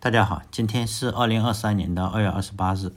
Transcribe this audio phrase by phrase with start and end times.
[0.00, 2.92] 大家好，今天是二零二三年的二月二十八日。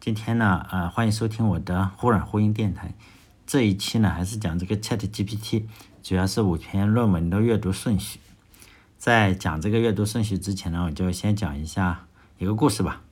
[0.00, 2.92] 今天呢，呃，欢迎收听我的忽软忽硬电台。
[3.46, 5.66] 这一期呢，还是讲这个 Chat GPT，
[6.02, 8.18] 主要是五篇论文的阅读顺序。
[8.98, 12.06] 在讲这个阅读顺序之前呢，我就先讲一下
[12.38, 13.02] 一个故事吧。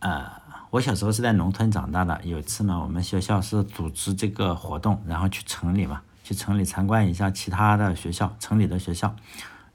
[0.00, 0.30] 呃，
[0.68, 2.20] 我小时候是在农村长大的。
[2.24, 9.16] 有一次呢，我们学校是组织这个活动，然后去城里嘛，去城里参观一下其他的学校，城里的学校。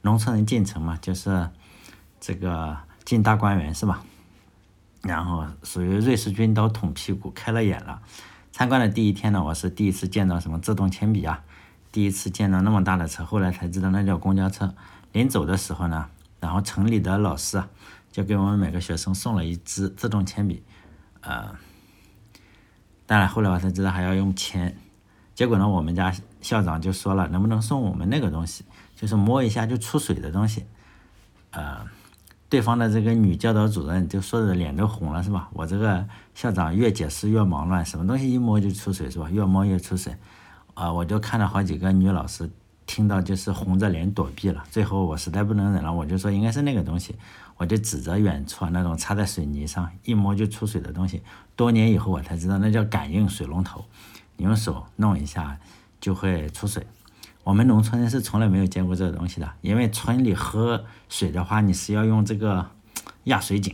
[0.03, 1.49] 农村人进城嘛，就是
[2.19, 4.03] 这个进大观园是吧？
[5.03, 8.01] 然后属于瑞士军刀捅屁股，开了眼了。
[8.51, 11.43] 参观的第一天呢，我是第一次见到什么自动铅笔啊，
[11.91, 14.73] 第一次见到那么大的车，后来才知道那叫公交车。
[15.13, 17.69] 临走的时候呢，然后城里的老师啊，
[18.11, 20.63] 就给我们每个学生送了一支自动铅笔，
[21.21, 21.55] 呃，
[23.05, 24.75] 当然后来我才知道还要用铅。
[25.35, 26.11] 结果呢，我们家
[26.41, 28.65] 校长就说了，能不能送我们那个东西？
[28.95, 30.65] 就是摸一下就出水的东西，
[31.51, 31.85] 呃，
[32.49, 35.49] 对方的这个女教导主任就说的脸都红了，是吧？
[35.51, 39.29] 我这个校长越解释越忙乱，什么东西一摸就出水，是吧？
[39.29, 40.15] 越摸越出水，
[40.73, 42.49] 啊，我就看到好几个女老师
[42.85, 44.63] 听到就是红着脸躲避了。
[44.71, 47.15] 最后我实在不能忍了，我就说应该是那个东西，
[47.57, 51.21] 我就指着远处那种插在水泥上一摸就出水的东西。
[51.57, 53.83] 多年以后我才知道那叫感应水龙头，
[54.37, 55.57] 你用手弄一下
[55.99, 56.87] 就会出水。
[57.47, 62.69] 我们农村人是从来没有见过这个东西的，因为村里喝水的话，你是要用这个
[63.23, 63.73] 压水井，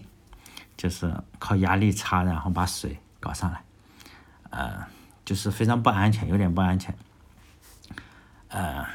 [0.78, 3.64] 就是靠压力插，然后把水搞上来，
[4.52, 4.86] 呃，
[5.26, 6.96] 就是非常不安全，有点不安全。
[8.50, 8.86] 呃，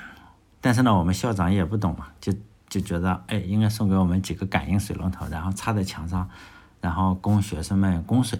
[0.60, 2.32] 但是呢，我们校长也不懂嘛，就
[2.68, 6.30] 就觉得，哎，应该送给我们几个感应水龙头，然后插在墙上，
[6.80, 8.38] 然后供学生们供水。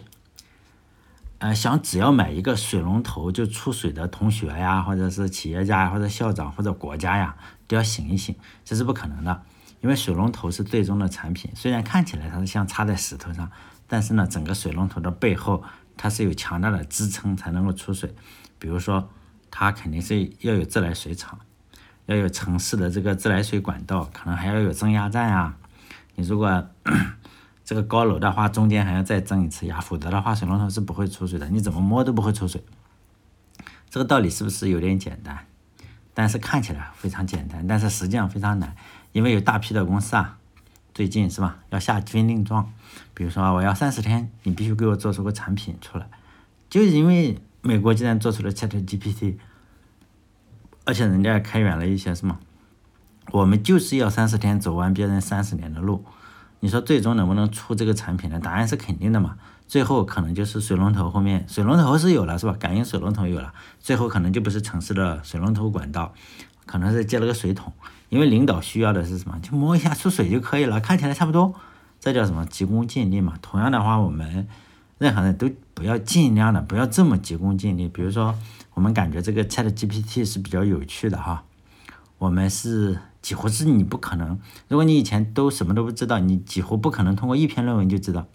[1.39, 7.36] 呃，想只要买一个水龙头就出水的同学呀，或者是企业家呀，或者校长或者国家呀，
[7.69, 9.42] 都要醒一醒，这是不可能的。
[9.81, 13.48] 因为水龙头是最终的产品，虽然看起来它是像插在石头上，
[13.86, 15.62] 但是呢，整个水龙头的背后
[15.97, 18.12] 它是有强大的支撑才能够出水。
[18.59, 19.09] 比如说，
[19.48, 21.38] 它肯定是要有自来水厂，
[22.06, 25.56] 要有城市的这个自来水管道，可能还要有增压站啊。
[26.16, 26.69] 你如果
[27.68, 31.50] 这个高楼的话，中间还要再增一次压，否则的话，水龙头是不会出水的。
[31.50, 32.64] 你怎么摸都不会出水。
[33.90, 35.44] 这个道理是不是有点简单？
[36.14, 38.74] 但是看起来非常简单，但是实际上非常难，
[39.12, 40.38] 因为有大批的公司啊，
[40.94, 42.72] 最近是吧，要下军令状，
[43.12, 46.08] 比如说我要三十天，你必须给我做出个产品出来。
[46.70, 49.36] 就因为美国既然做出了 Chat GPT，
[50.86, 52.38] 而且人家开源了一些什么，
[53.30, 56.02] 我们就是要三十天走完别人三十年的路。
[56.60, 58.41] 你说最终能不能出这个产品呢？
[58.41, 59.36] 答案是肯定的嘛。
[59.69, 62.56] 最后可能就是水龙头后面，水龙头是有了是吧？
[62.58, 66.14] 感应水龙头有了，最后可能就不是城市的水龙头管道，
[66.64, 67.72] 可能是接了个水桶。
[68.08, 69.38] 因为领导需要的是什么？
[69.41, 71.54] 就摸一下出水就可以了，看起来差不多。
[72.00, 72.47] 这叫什么？
[72.47, 73.34] 急功近利嘛。
[73.42, 74.48] 同样的话，我们
[74.97, 77.86] 任何人都不要尽量的不要这么急功近利。
[77.88, 78.34] 比如说，
[78.72, 81.44] 我们感觉这个 Chat GPT 是比较有趣的哈，
[82.16, 82.98] 我们是。
[83.20, 88.26] 几乎是你不可能，如果你以前都什么都不知道，你几乎不可能通过一篇论文就知道，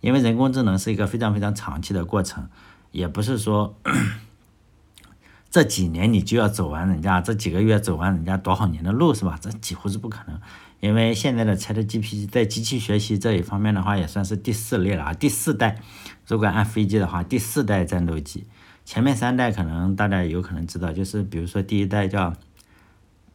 [0.00, 2.48] 因为人工智能是一个非常非常长期的过程，
[2.92, 3.76] 也不是说
[5.50, 9.36] 这几年你就要走完人家这几个月走完人家多少年的路是吧？
[9.40, 10.40] 这几乎是不可能，
[10.80, 15.80] 因为现在的 ChatGPT 在机器学习这一方面的话，也算是第四类了啊，第四代，
[16.26, 18.46] 如果按飞机的话，第四代战斗机，
[18.84, 22.32] 前面三代可能大家有可能知道，就是比如说第一代叫。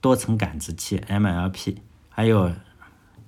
[0.07, 1.75] 多层感知器 MLP，
[2.07, 2.49] 还有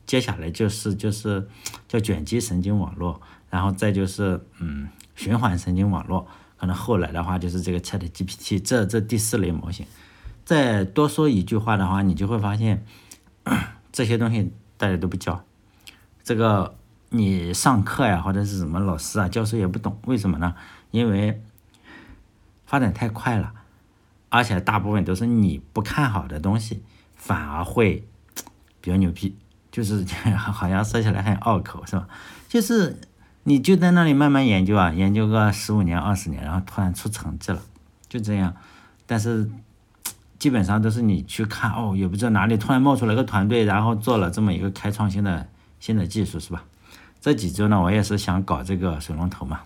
[0.05, 1.45] 接下来就是就是
[1.89, 3.19] 叫卷积神经网络，
[3.49, 6.25] 然后再就是嗯循环神经网络，
[6.55, 9.85] 可能后来的话就是这个 ChatGPT 这这第四类模型。
[10.45, 12.85] 再多说一句话的话，你就会发现
[13.91, 15.43] 这些东西大家都不教，
[16.23, 16.77] 这个
[17.09, 20.55] 你上课呀或者是什么老师啊教授也不懂，为什么呢？
[20.91, 21.43] 因为
[22.65, 23.51] 发展太快了。
[24.29, 26.83] 而且大部分都是你不看好的东西，
[27.15, 28.07] 反而会
[28.79, 29.35] 比较牛逼，
[29.71, 30.05] 就是
[30.37, 32.07] 好像说起来很拗口，是吧？
[32.47, 32.99] 就是
[33.43, 37.61] 你就在那里慢慢研究啊，研究个十五年、二十年，然后突然出成绩了，
[38.07, 38.55] 就这样。
[39.05, 39.49] 但是
[40.37, 45.47] 基本上都是你去看哦，也不知道哪里突然冒出来个团队，然后做了这么一个开创性的
[45.79, 46.63] 新的技术，是吧？
[47.19, 49.61] 这几周呢，我也是想搞这个水龙头嘛。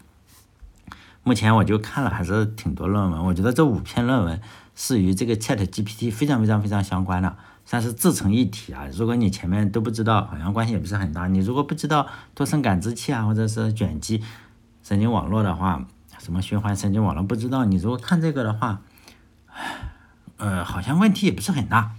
[1.25, 4.41] 目前我就看了还是挺多论文，我觉得这五篇论文
[4.75, 7.35] 是与这个 Chat GPT 非常非常非常相关的，
[7.65, 8.87] 算是自成一体啊。
[8.93, 11.27] 如果你前面都不知道，好像关系也不是很大。
[11.27, 14.21] 你如果不知道多层感知器啊，或者是卷积
[14.81, 15.85] 神经网络的话，
[16.19, 18.81] 什么循环神经网络不知道，你如果看这个的话，
[20.37, 21.91] 呃，好像问题也不是很大。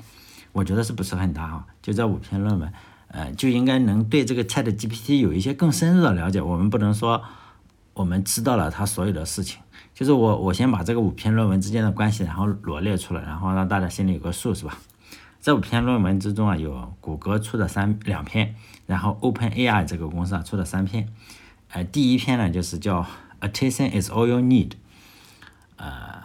[0.52, 1.66] 我觉得是不是很大啊？
[1.82, 2.72] 就这五篇论文，
[3.08, 6.40] 呃，就应该能对这个 Chat GPT 有一些更深入的了解。
[6.40, 7.22] 我们不能说
[7.92, 9.60] 我们知道了它所有的事情，
[9.94, 14.76] 就是我我先把这个五篇论文之间的关系，然后罗列出来，然后让大家心里有个数，是吧？
[15.40, 18.56] 这五篇论文之中啊，有谷歌出的三两篇，
[18.86, 21.08] 然后 OpenAI 这个公司啊出的三篇。
[21.70, 23.06] 呃，第一篇呢就是叫
[23.40, 24.72] Attention is all you need。
[25.76, 26.22] 呃，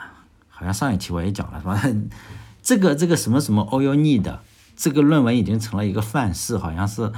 [0.50, 1.82] 好像上一期我也讲了，是吧？
[2.64, 4.38] 这个这个什么什么 all you need。
[4.76, 7.12] 这个论文已经成了一个范式，好像是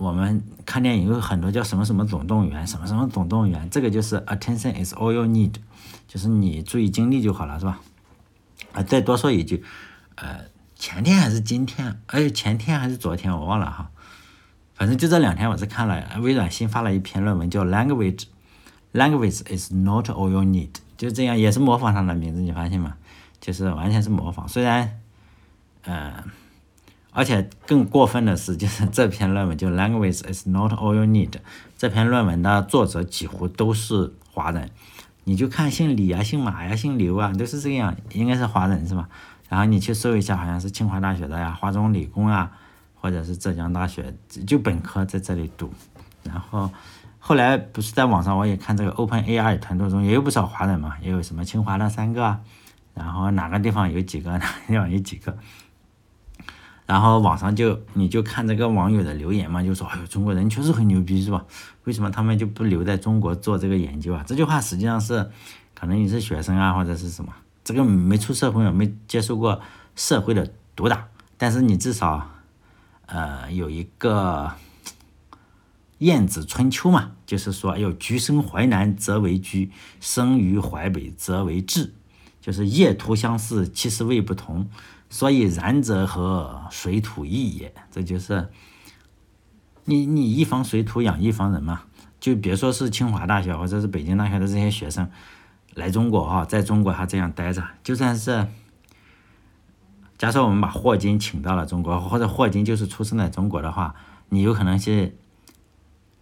[0.00, 5.52] 我们看电影有很多叫什么什么总动员，什么什么总动员，这个就是 attention is all you need，
[6.08, 7.78] 就是你注意精力就好了，是吧？
[8.72, 9.62] 啊，再多说一句，
[10.14, 10.40] 呃，
[10.74, 13.90] 前天还是今天，哎，前天还是昨天我忘了哈，
[14.74, 22.94] 反正就这两天我是看了微软新发了一篇论文，叫 language，language is not all you need，就这样也是模仿它的名字，你发现吗？
[23.38, 24.98] 就是完全是模仿，虽然，
[25.82, 26.24] 嗯。
[27.12, 31.32] 而且更过分的是，就是这篇论文就 Language is not all you need。
[31.76, 34.70] 这篇论文的作者几乎都是华人，
[35.24, 39.08] 你就看姓李啊、姓马呀、姓刘啊，都是这样，应该是华人是吧？
[39.48, 42.52] 然后你去搜一下，好像是清华大学的呀、华中理工啊，
[42.94, 44.14] 或者是浙江大学，
[44.46, 45.72] 就本科在这里读。
[46.22, 46.70] 然后
[47.18, 52.38] 后来不是在网上我也看这个 OpenAI 团队中也有不少华人嘛，也有什么清华的三个，
[52.94, 55.36] 然后哪个地方有几个，哪个地方有几个。
[56.90, 61.46] 然后网上就你就看这个网友的留言嘛，就说哎呦中国人确实很牛逼是吧？
[61.84, 64.24] 为什么他们就不留在中国做这个研究啊？
[64.26, 65.30] 这句话实际上是，
[65.72, 67.32] 可能你是学生啊或者是什么，
[67.62, 69.60] 这个没出社会没接受过
[69.94, 71.06] 社会的毒打，
[71.38, 72.28] 但是你至少，
[73.06, 74.50] 呃有一个
[75.98, 79.70] 晏子春秋嘛，就是说哎呦居生淮南则为居，
[80.00, 81.94] 生于淮北则为志，
[82.40, 84.68] 就是业图相似，其实味不同。
[85.10, 88.48] 所以然则和水土异也，这就是
[89.84, 91.82] 你你一方水土养一方人嘛。
[92.18, 95.10] 就别说是清华大学或者是北京大学的这些学生
[95.74, 98.46] 来中国哈，在中国他这样待着，就算是
[100.16, 103.94] 假设我们把霍金请到了中国，或者霍金就是出生在中国的话，
[104.28, 105.16] 你有可能是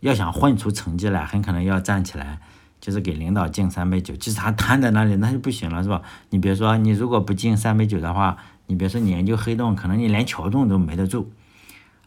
[0.00, 2.40] 要想混出成绩来，很可能要站起来。
[2.80, 6.00] 就是给领导敬三杯酒，其实他瘫在那里那就不行了，是吧？
[6.30, 8.36] 你别说，你如果不敬三杯酒的话，
[8.68, 11.32] 你别说你研究黑洞，可能你连桥洞都没得住。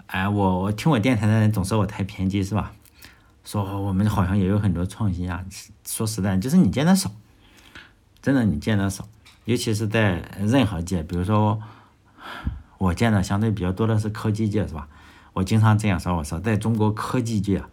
[0.06, 2.72] 哎，我我听我电台的人总说我太偏激，是吧？
[3.44, 5.44] 说我们好像也有很多创新啊。
[5.86, 7.12] 说实在，就是你见的少，
[8.22, 9.10] 真的你见的少，
[9.46, 11.62] 尤其是在任何界，比如说
[12.78, 14.88] 我见的相对比较多的是科技界，是吧？
[15.34, 17.64] 我经常这样说，我说在中国科技界。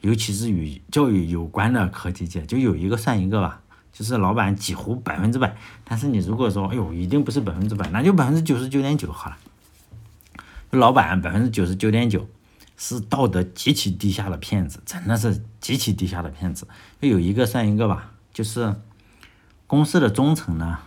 [0.00, 3.60] 尤其是与教育有关的科技界，就有一个算一个吧，
[3.98, 5.56] 就是老板几乎百分之百。
[5.82, 9.36] 但是你如果说，哎呦，一定不是百分之百，那就百分之九十九点九好了。
[10.70, 12.28] 老板百分之九十九点九
[12.76, 16.68] 是道德极其低下的骗子，真的是极其低下的骗子。
[17.00, 18.76] 就有一个算一个吧，就是
[19.66, 20.78] 公司的中层呢，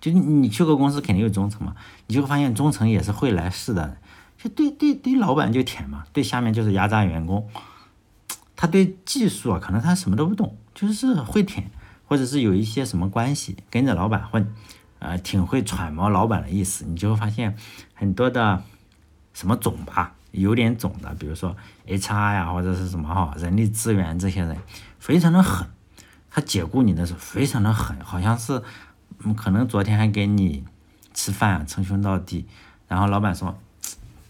[0.00, 1.74] 就你去过公司肯定有中层嘛，
[2.06, 3.96] 你就会发现中层也是会来事的，
[4.38, 7.48] 就对对对，老板就舔嘛，对下面就是压榨员工。
[8.54, 11.68] 他对技术啊，可能他什么都不懂，就是会舔，
[12.12, 14.46] 或者是有一些什么关系跟着老板混，
[14.98, 16.84] 呃，挺会揣摩老板的意思。
[16.84, 17.56] 你就会发现
[17.94, 18.62] 很多的
[19.32, 21.56] 什么总吧，有点总的，比如说
[21.86, 24.58] HR 呀，或者是什么哈，人力资源这些人
[24.98, 25.66] 非常的狠，
[26.30, 28.62] 他解雇你的时候非常的狠，好像是
[29.34, 30.62] 可能昨天还给你
[31.14, 32.46] 吃饭啊称兄道弟，
[32.88, 33.58] 然后老板说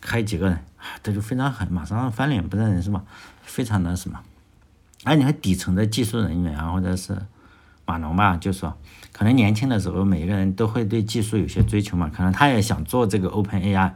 [0.01, 0.65] 开几个人，
[1.03, 3.03] 这就非常狠，马上翻脸不认人是吧？
[3.43, 4.21] 非常的什么，
[5.03, 7.21] 而你还底层的技术人员啊，或者是
[7.85, 8.77] 码农吧，就说
[9.13, 13.93] 可能年轻的时候，每个人都会对技术有些追求嘛，可能他也想做这个 Open AI，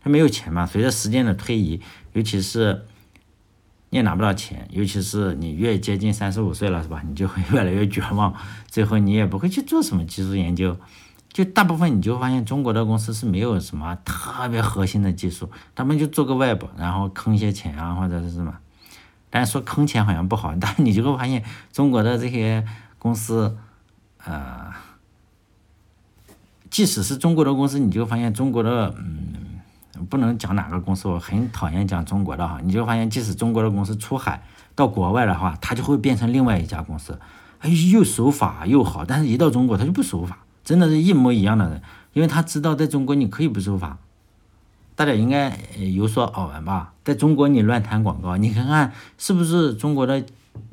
[0.00, 0.64] 他没有钱嘛。
[0.64, 1.80] 随着时间的推移，
[2.12, 2.86] 尤其是
[3.90, 7.02] 你也拿不到钱，尤其是你越接近三十五岁了，是吧？
[7.06, 8.34] 你就会 越来越绝望，
[8.66, 10.76] 最后你也不会去做什么技术研究，
[11.32, 18.56] 就大部分你就发现中国的公司是没有什么特别核心的技术，他们就做个 Web，然后坑一些钱啊，或者是什么。
[19.28, 22.66] 但是说坑钱好像不好，但是你就会发现中国的这些
[23.00, 23.56] 公司，
[24.24, 24.70] 呃，
[26.68, 34.42] 即使是中国的公司，你就发现中国的，嗯，不能讲哪个公司，我很讨厌讲中国的哈，你就发现即使中国的公司出海
[34.74, 37.18] 到国外的话，它就会变成另外一家公司，
[37.60, 41.80] 哎，又守法又好，但是一到中国它就不守法，真的是一模一样的人，
[42.12, 43.96] 因为他知道在中国你可以不守法。
[44.94, 45.58] 大家应该
[45.94, 46.92] 有所耳闻吧？
[47.02, 50.22] 在中国，你乱弹广告，你看看是不是中国的？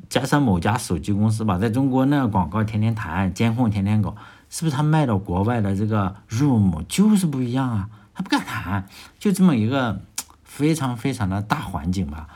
[0.08, 4.14] 加上某家手机公司吧，在中国那个广告天天弹，监控天天搞，
[4.48, 7.88] 是不是他卖到国外的这个 room 就是不一样啊？
[8.14, 8.86] 他不敢谈，
[9.18, 10.00] 就这么一个
[10.42, 12.26] 非常非常的大环境吧，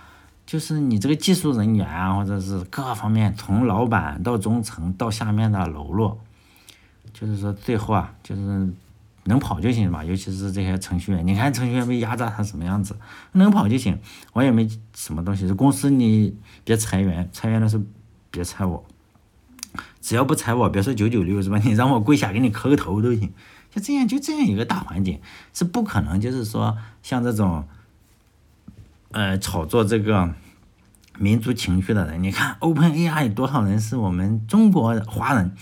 [0.47, 6.19] 就是你这个技术人员啊，或者是各方面，从老板到中层到下面的喽啰，
[7.13, 8.73] 就是说最后啊，就是
[9.25, 12.97] 能跑就行吧，尤其是这些程序员，你看程序员被压榨成什么样子，
[13.33, 13.99] 能跑就行，
[14.33, 17.85] 我也没什么东西，公司你别裁员，裁员的时候
[18.31, 18.85] 别裁我。
[20.01, 21.59] 只要不裁我，别说九九六是吧？
[21.59, 23.33] 你让我跪下给你磕个头都行。
[23.71, 25.21] 就这样，就这样一个大环境，
[25.55, 27.67] 是不可能就是说像这种，
[29.13, 30.35] 呃，炒作这个
[31.19, 32.23] 民族情绪的人。
[32.23, 35.55] 你看，Open AI 多少人是我们中国华人？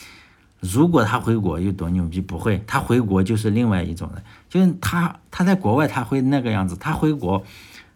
[0.61, 2.21] 如果他回国有多牛逼？
[2.21, 4.23] 不会，他回国就是另外一种人。
[4.49, 7.43] 就是他，他在国外他会那个样子，他回国。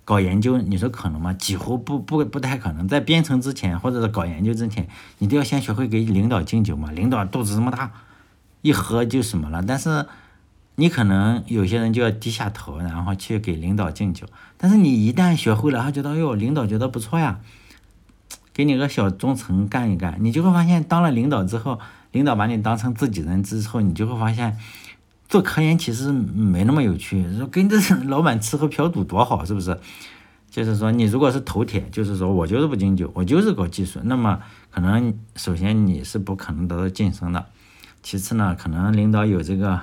[0.06, 1.32] 搞研究，你说可能吗？
[1.32, 2.86] 几乎不不不太可能。
[2.86, 6.90] 在编程之前，或者是搞研究之前，你都要先学会给领导敬酒嘛。
[6.90, 7.90] 领导肚子这么大，
[8.60, 9.64] 一喝就什么了。
[9.66, 10.04] 但是
[10.74, 14.26] 你可能有些人就要低下头，然后去给领导敬酒。
[14.58, 17.40] 但是你一旦学会了，他觉得哟，领导觉得不错呀，
[18.52, 21.80] 给你个小中层干一干，你就会发现，当了领导之后，
[22.14, 24.58] 领导把你当成自己人之后，你就会发现。
[25.26, 29.76] 做科研其实没那么有趣，说跟着老板吃喝嫖赌多好，是不是？
[30.48, 34.38] 就是说，你如果是头铁，就是说我就是不敬酒，我就是搞技术，那么
[34.70, 37.46] 可能首先你是不可能得到晋升的。
[38.02, 39.80] 其次呢，可能领导有这个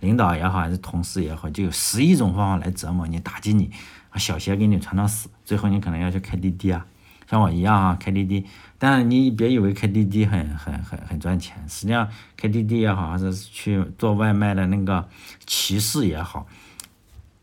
[0.00, 3.70] 领导也好，还是同事也好，就有十亿种方法来折磨你、打击你，
[4.16, 6.84] 小鞋给你穿到死，最后你可能要去开滴滴啊。
[7.30, 8.44] 像我一样啊，开滴滴，
[8.76, 15.08] 但是你别以为开滴滴很很很很赚钱，实际上开滴滴也好，还是去做外卖的那个
[15.46, 16.48] 骑士也好，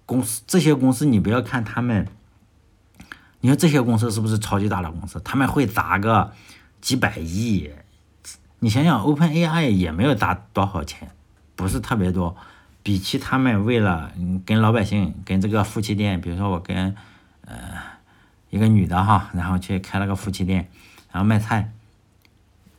[0.06, 2.06] 公司这些公司你不要看他们，
[3.40, 5.22] 你说这些公司是不是超级大的公司？
[5.22, 6.34] 他们会砸个
[6.82, 7.72] 几百亿，
[8.60, 11.10] 你想想，Open AI 也没有砸多少钱，
[11.56, 12.36] 不是特别多，
[12.84, 14.12] 比起他们为了
[14.46, 16.94] 跟老百姓跟这个夫妻店，比如说我跟
[17.46, 17.87] 呃。
[18.50, 20.70] 一个女的哈，然后去开了个夫妻店，
[21.12, 21.72] 然后卖菜。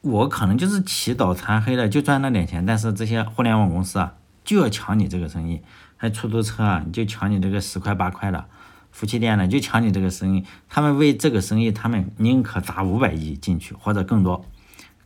[0.00, 2.64] 我可能就是起早贪黑的，就赚那点钱。
[2.64, 5.60] 但是这些互联网公司啊，就要抢你这个生意。
[5.96, 8.44] 还出租车啊，就抢你这个十块八块的。
[8.92, 10.44] 夫妻店呢，就抢你这个生意。
[10.68, 14.44] 他们为这个生意，他们宁可砸五百亿进去或者更多，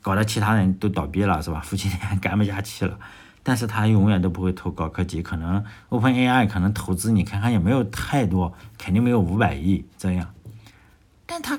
[0.02, 1.60] 搞得其他人都倒闭了，是吧？
[1.60, 2.98] 夫妻店 干不下去了。
[3.42, 10.28] 但是他永远都不会投高科技，可能 Open AI 可能投资你看看也没有太多，肯定没有五百亿这样。
[11.26, 11.58] 但他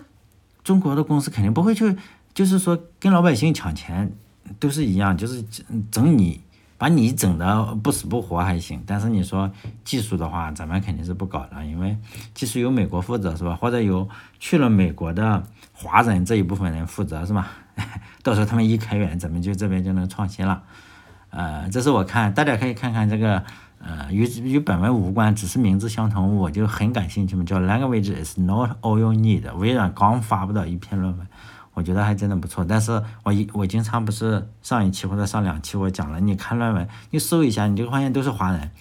[0.64, 1.96] 中国的公司肯定不会去，
[2.34, 4.12] 就是说跟老百姓抢钱
[4.60, 5.44] 都是一样，就是
[5.92, 6.42] 整你，
[6.78, 8.84] 把你整的不死不活还行。
[8.86, 9.52] 但是你说
[9.84, 11.98] 技术的话，咱们肯定是不搞了，因为
[12.34, 13.56] 技术由美国负责是吧？
[13.56, 14.08] 或者由
[14.40, 15.44] 去了美国的
[15.74, 17.52] 华人这一部分人负责是吧？
[18.22, 20.64] 到时候他们一开源，咱们就这边就能创新了。
[21.30, 23.44] 呃，这是我看，大家可以看看这个。
[23.86, 27.44] 呃，与与本文无关，只是名字相同，我就很感兴趣嘛。
[27.44, 29.54] 叫 Language is not all you need。
[29.56, 31.28] 微软刚发布的一篇论文，
[31.74, 32.64] 我觉得还真的不错。
[32.64, 38.72] 但是我一我经常不是上一期或者上两期我讲了，你看论文，你搜一下，你就发现都是华人，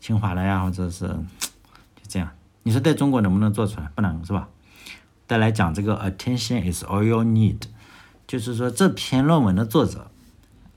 [0.00, 2.28] 清华的呀，或者是就这样。
[2.64, 3.88] 你说在中国能不能做出来？
[3.94, 4.48] 不能是吧？
[5.28, 7.60] 再来讲这个 Attention is all you need，
[8.26, 10.10] 就是说这篇论文的作者，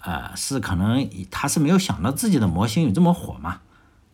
[0.01, 3.61] 呃，是可能他是没有想到自己的模型有这么火嘛。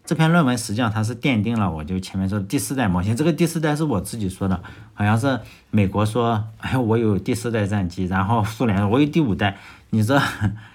[0.07, 3.13] 这篇论文实际上它是奠定了，我就前面说的第四代模型。
[3.13, 5.37] 这个第四代是我自己说的，好像是
[5.69, 9.57] 美国说，哎，我有第四代战机，然后苏联我有第五代。
[9.89, 10.17] 你说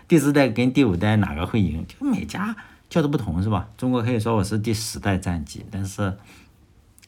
[0.07, 1.83] 第四代跟第五代哪个会赢？
[1.89, 2.55] 就每家
[2.91, 3.67] 叫的不同是吧？
[3.79, 6.15] 中国可以说我是第十代战机，但是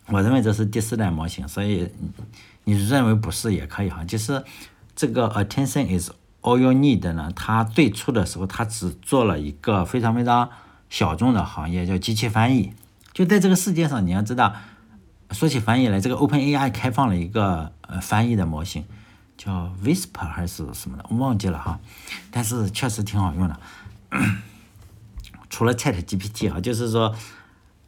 [0.07, 1.91] 我认为这是第四代模型，所以
[2.65, 4.03] 你认为不是也可以哈。
[4.03, 4.43] 就是
[4.97, 10.49] 这个 attention is all you need 呢，它最初的时候它只做了一个非常非常。
[10.95, 12.73] 小众的行业叫机器翻译，
[13.13, 14.55] 就在这个世界上，你要知道，
[15.33, 18.85] 说起翻译来，这个 Open AI 开放了一个呃翻译的模型，
[19.37, 21.81] 叫 Whisper 还是什么的，我忘记了哈，
[22.31, 23.59] 但是确实挺好用的。
[25.51, 27.13] 除了 Chat GPT 啊，就是说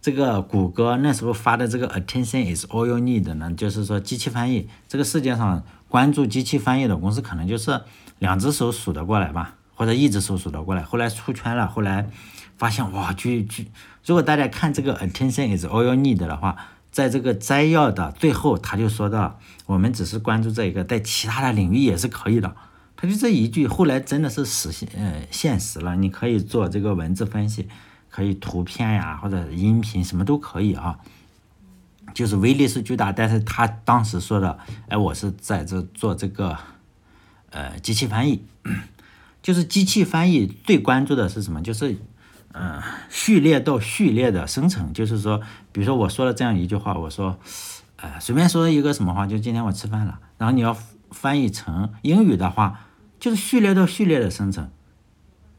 [0.02, 7.82] 这个谷歌那时候发的这个 Attention is all you need 呢，就是说机器翻译，这个世界上关注机器翻译的公司可能就是
[8.18, 12.10] 两只手数得过来吧，或者一只手数得过来，后来出圈了，后来。
[12.56, 13.66] 发现哇，居居
[14.04, 16.56] 如果大家看这个 attention is all you need 的话，
[16.90, 22.56] 在这个摘要的最后，他就说到，我们只是关注这一个，在其他的领域也是可以的。
[22.96, 25.96] 他就这一句，后来真的是实现呃现实了。
[25.96, 27.68] 你可以做这个文字分析，
[28.08, 30.98] 可以图片呀或者音频什么都可以啊，
[32.14, 33.12] 就是威力是巨大。
[33.12, 34.58] 但是他当时说的，
[34.88, 36.56] 哎，我是在这做这个
[37.50, 38.42] 呃机器翻译，
[39.42, 41.60] 就是机器翻译最关注的是什么？
[41.60, 41.98] 就是。
[42.58, 45.40] 嗯，序列到序列的生成，就是说，
[45.72, 47.38] 比如说我说了这样一句话，我说，
[47.96, 50.76] 呃，随便说一个什么话，就今天我吃饭了，然后你要
[51.10, 52.86] 翻译成英语的话，
[53.20, 54.70] 就是序列到序列的生成。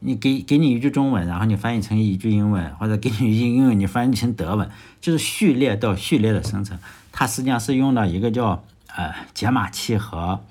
[0.00, 6.78] 你给给你一句中文，然后你翻译成一句英文，或者给你一句英文，你翻译成德文，就是序列到序列的生成。
[7.10, 8.64] 它实际上是用了一个叫
[8.94, 10.44] 呃解码器和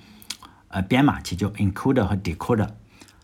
[0.68, 2.70] 呃编码器，叫 encoder 和 decoder。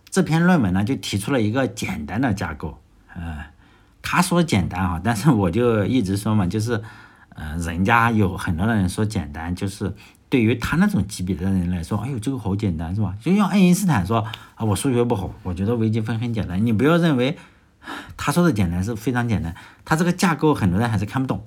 [0.10, 2.80] 这篇论文呢就提出了一个简单的架构，
[3.15, 3.46] 呃，
[4.01, 6.82] 他说简单哈， 但是我就一直说嘛，就是
[7.29, 9.93] 呃人家有很多的人说简单，就是。
[10.29, 13.15] 对于他那种级别的人来说，哎呦，这个好简单是吧？
[13.22, 14.17] 就像爱因斯坦说
[14.55, 16.65] 啊，我数学不好，我觉得微积分很简单。
[16.65, 17.38] 你不要认为
[18.17, 19.53] 他说的简单是非常简单，
[19.86, 21.46] 他这个架构很多人还是看不懂。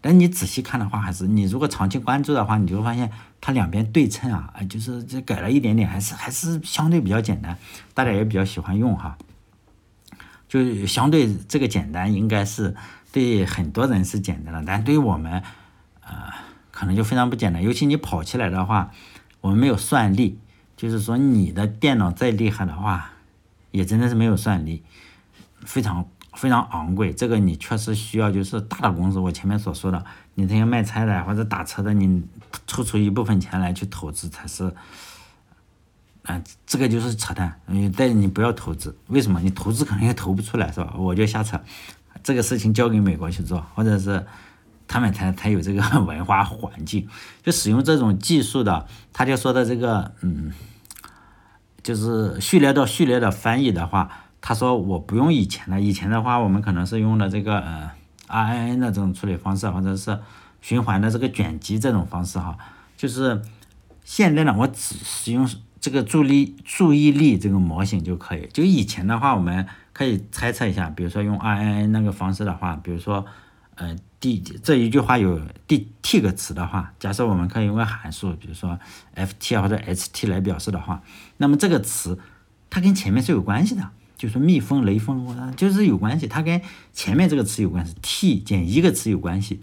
[0.00, 3.08] 但你仔细看的话，还是你如果长期关注的话，你就会发现
[3.40, 7.56] 它两边对称啊，就是这改了一点点，还是还是相对比较简单，
[7.94, 9.16] 大家也比较喜欢用哈。
[10.48, 12.74] 就相对这个简单，应该是
[13.12, 15.42] 对很多人是简单的，但对于我们，
[16.02, 16.32] 呃。
[16.76, 18.90] 可能就非常不简单，尤其你跑起来的话，
[19.40, 20.40] 我们没有算力，
[20.76, 23.12] 就是说你的电脑再厉害的话，
[23.70, 24.82] 也真的是没有算力，
[25.64, 27.12] 非常非常昂贵。
[27.12, 32.24] 这个你确实需要就是大的公司，我前面所说的，你这些卖菜的或者打车的，你
[32.66, 34.74] 抽出一部分钱来去投资才是，
[36.24, 37.58] 啊，这个就是扯淡。
[37.68, 39.40] 嗯，但你不要投资，为什么？
[39.40, 40.94] 你投资可能也投不出来，是吧？
[40.98, 41.58] 我就瞎扯，
[42.22, 44.26] 这个事情交给美国去做，或者是。
[44.86, 47.08] 他们才才有这个 文化环境，
[47.42, 50.52] 就使用这种技术的，他就说的这个，嗯，
[51.82, 54.10] 就是序列到序列的翻译的话，
[54.42, 57.90] 他说我不用以前的，以前的话我们可能是用的这个呃
[58.28, 60.20] RNN 的这种处理方式，或者是
[60.60, 62.56] 循环的这个卷积这种方式哈，
[62.94, 63.40] 就是
[64.04, 65.48] 现在呢，我只使用
[65.84, 68.48] 这个注意注意力这个模型就可以。
[68.54, 73.26] 就以前的话，我们可以猜测一下，比如说用 RNN 那个方式的话，比如说。
[73.76, 78.78] 呃，第这一句话有第 t 个词的话，假设我们可以用个函数，比如说
[79.16, 81.02] ft 或者 ht 来表示的话，
[81.38, 82.16] 那么这个词
[82.70, 89.60] 它跟前面是有关系的，就是蜜蜂、雷锋，就是有关系，它跟前面这个词有关系，t 减一个词有关系。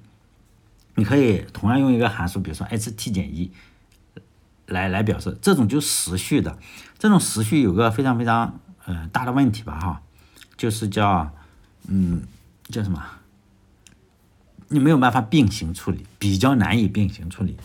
[0.96, 3.50] 你可以同样用一个函数，比如说 ht 减一
[4.72, 6.58] 来来表示，这种就时序的，
[6.98, 10.02] 这种时序有个非常非常呃大的问题吧哈，
[10.58, 11.32] 就是叫
[11.88, 12.24] 嗯
[12.70, 13.04] 叫什么？
[14.70, 17.58] 你没有办法并行处理，比较难以并行处理。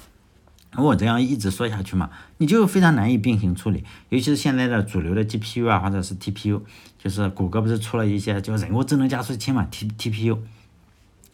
[0.77, 3.85] 我这样一直说下去嘛，你就非常难以并行处理。
[4.11, 6.61] 尤其是现在的主流的 GPU 啊，或者是 TPU，
[6.99, 10.38] 就是谷歌不是出了一些叫人工智能加速器嘛，T TPU。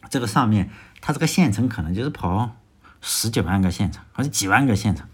[0.09, 0.69] 这个上面
[1.01, 2.55] 它这个线程可能就是跑
[3.01, 5.05] 十几万个线程，或者几万个线程。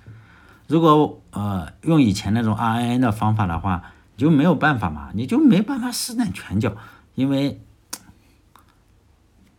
[0.69, 3.83] 如果呃用以前那种 RNN 的方法的话，
[4.15, 6.77] 你就没有办法嘛，你就没办法施展拳脚，
[7.15, 7.59] 因为。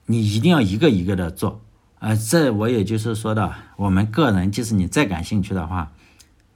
[0.06, 1.60] 你一定要一个一个的做，
[2.00, 5.92] 呃，这我也就是说的，我们个人即使你再感兴趣的话，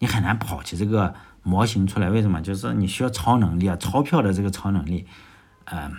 [0.00, 1.14] 你很难跑起这个
[1.44, 2.10] 模型出来。
[2.10, 2.42] 为什么？
[2.42, 5.06] 就是你需要超能力啊，钞票的这个超能力，
[5.66, 5.92] 嗯，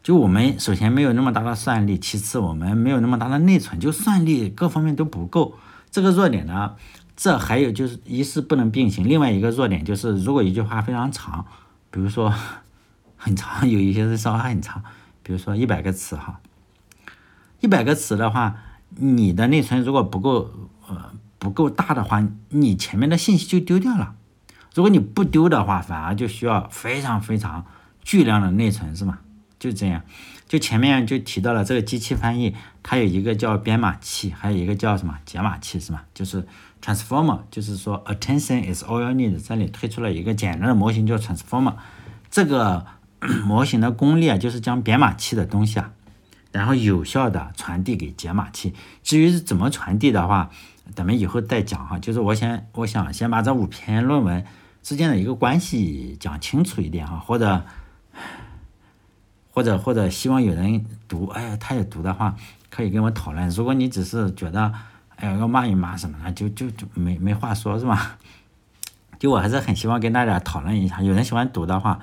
[0.00, 5.58] 就我们首先没有那么大的算力，其次我们没有那么大的内存，就算力各方面都不够。
[5.90, 6.76] 这个弱点呢，
[7.16, 11.46] 这还有就是一是不能并行，另外一个弱点就是如果一句话非常长，
[11.90, 12.32] 比如说
[13.16, 14.82] 很长，有一些是稍微很长。
[15.22, 16.40] 比如说一百个词哈，
[17.60, 18.56] 一百个词的话，
[18.96, 20.50] 你的内存如果不够，
[20.88, 24.14] 呃，不够大的话，你前面的信息就丢掉了。
[24.74, 27.66] 如果你不丢的话，反而就需要非常非常
[28.02, 29.18] 巨量的内存，是吗？
[29.58, 30.02] 就这样，
[30.48, 36.00] 就前面就提到了这个机器翻译，它有一个叫编码器，还有一个叫什么解码器，是吗？
[36.12, 36.44] 就是
[36.82, 41.74] transformer，就是说 attention is all you need，这里推出了一个简单的模型叫 transformer，
[42.30, 42.84] 这个。
[43.44, 45.90] 模型的功力啊，就是将编码器的东西啊，
[46.52, 48.72] 然后有效的传递给解码器。
[49.02, 50.50] 至于是怎么传递的话，
[50.94, 51.98] 咱们以后再讲哈。
[51.98, 54.44] 就是我先，我想先把这五篇论文
[54.84, 57.64] 之间的一个关系讲清楚一点哈，或者，
[59.58, 62.32] 或者或者希望有人读，哎呀，他也读的话，
[62.70, 63.50] 可以跟我讨论。
[63.50, 64.72] 如果你只是觉得，
[65.16, 68.18] 哎呀，要骂一骂什么的，就就就没没话说是吧？
[69.18, 71.98] 就我还是很希望跟大家讨论一下，有人喜欢读的话。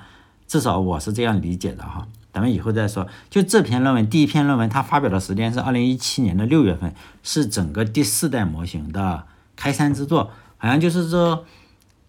[0.49, 3.07] 至少我是这样理解的哈，咱们以后再说。
[3.29, 9.23] 就这篇论文，第一篇论文它发表的时间是二零一七年的六月份，是整个第四代模型的
[9.55, 10.29] 开山之作。
[10.57, 11.45] 好像就是说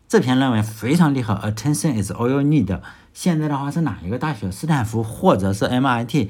[0.09, 2.81] 这篇论文非常厉害，Attention is all you need。
[3.17, 4.51] 现在的话是哪一个大学？
[4.51, 6.29] 斯坦福或者是 MIT？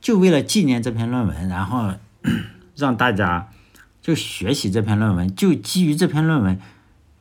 [0.00, 1.92] 就为了纪念这篇论文，然后
[2.74, 3.50] 让大家
[4.00, 6.58] 就学习这篇论文，就基于这篇论文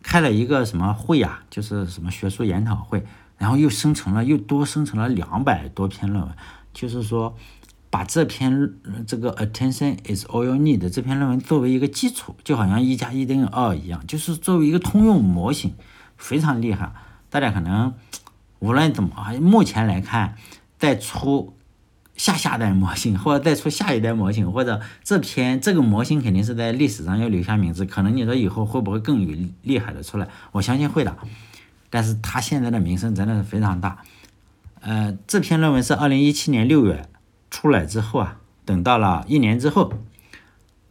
[0.01, 1.41] 开了一个什么会呀？
[1.49, 3.05] 就是什么学术研讨会。
[3.37, 6.33] 然后又生成了又多生成了两百多篇论文，
[6.73, 7.35] 就是说
[7.89, 8.73] 把这篇
[9.05, 15.73] 这个 attention is all you need 这篇论文作为一个基础，就好像一加一等于二一样，就是作为一个通用模型，
[16.15, 16.93] 非常厉害。
[17.29, 17.93] 大家可能
[18.61, 20.35] 无论怎么，目前来看，
[20.79, 21.53] 再出。
[22.13, 27.83] 下下代模型，或者再出下一代模型，或者这篇这个模型肯定是在历史上要留下名字。
[27.83, 30.27] 可能你说以后会不会更有厉害的出来？
[30.51, 31.17] 我相信会的。
[31.89, 33.97] 但是他现在的名声真的是非常大。
[34.81, 37.09] 呃，这篇论文是二零一七年六月
[37.49, 39.91] 出来之后啊，等到了一年之后，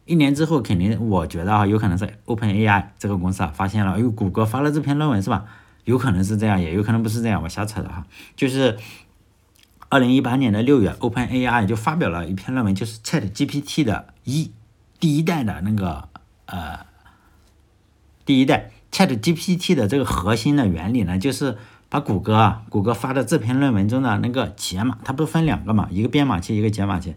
[0.03, 5.45] 一年之后肯定我觉得啊，有可能是 OpenAI 这个公司啊发现了，哎呦，谷歌发了这篇论文是吧？
[5.85, 8.77] 有可能是这样，也有可能不是这样，我瞎扯的哈，就是。
[9.93, 14.49] 二零一八年的六月，OpenAI 就发表了一篇论文，就是 ChatGPT 的一
[15.01, 16.07] 第一代的那个
[16.45, 16.85] 呃
[18.23, 21.57] 第一代 ChatGPT 的这个核心的原理呢，就是
[21.89, 27.15] 把谷歌啊谷歌发的这篇论文中的那个解码，它不是分两个嘛，一个编码器，一个解码器，